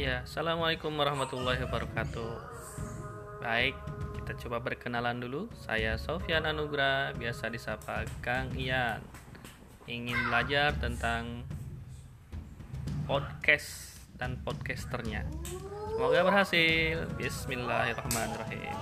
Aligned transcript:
Ya, 0.00 0.24
assalamualaikum 0.24 0.96
warahmatullahi 0.96 1.60
wabarakatuh. 1.68 2.32
Baik, 3.44 3.76
kita 4.16 4.32
coba 4.40 4.64
berkenalan 4.64 5.20
dulu. 5.20 5.52
Saya 5.52 6.00
Sofian 6.00 6.48
Anugrah, 6.48 7.12
biasa 7.12 7.52
disapa 7.52 8.08
Kang 8.24 8.48
Ian. 8.56 9.04
Ingin 9.84 10.16
belajar 10.24 10.72
tentang 10.80 11.44
podcast 13.04 14.00
dan 14.16 14.40
podcasternya. 14.40 15.28
Semoga 15.92 16.24
berhasil. 16.24 17.04
Bismillahirrahmanirrahim. 17.20 18.72